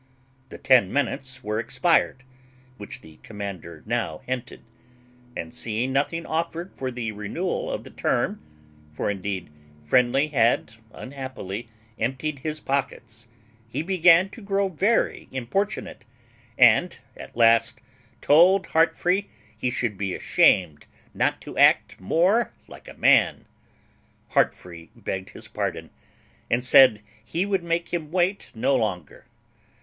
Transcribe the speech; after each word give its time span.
The 0.49 0.57
ten 0.57 0.91
minutes 0.91 1.43
were 1.43 1.59
expired, 1.59 2.23
which 2.77 3.01
the 3.01 3.17
commander 3.21 3.83
now 3.85 4.21
hinted; 4.25 4.61
and 5.37 5.53
seeing 5.53 5.93
nothing 5.93 6.25
offered 6.25 6.71
for 6.75 6.89
the 6.89 7.11
renewal 7.11 7.69
of 7.71 7.83
the 7.83 7.91
term 7.91 8.41
(for 8.93 9.11
indeed 9.11 9.51
Friendly 9.85 10.29
had 10.29 10.73
unhappily 10.91 11.69
emptied 11.99 12.39
his 12.39 12.59
pockets), 12.59 13.27
he 13.67 13.83
began 13.83 14.29
to 14.31 14.41
grow 14.41 14.69
very 14.69 15.27
importunate, 15.31 16.03
and 16.57 16.97
at 17.15 17.37
last 17.37 17.79
told 18.21 18.65
Heartfree 18.69 19.27
he 19.55 19.69
should 19.69 19.99
be 19.99 20.15
ashamed 20.15 20.87
not 21.13 21.39
to 21.41 21.59
act 21.59 21.99
more 21.99 22.53
like 22.67 22.87
a 22.87 22.95
man. 22.97 23.45
Heartfree 24.31 24.89
begged 24.95 25.29
his 25.29 25.47
pardon, 25.47 25.91
and 26.49 26.65
said 26.65 27.03
he 27.23 27.45
would 27.45 27.63
make 27.63 27.89
him 27.89 28.09
wait 28.09 28.49
no 28.55 28.75
longer. 28.75 29.27